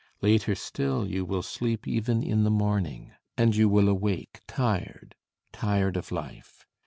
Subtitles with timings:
[0.23, 5.13] Later still you will sleep even in the morning; and you will awake tired,
[5.51, 6.65] tired of life.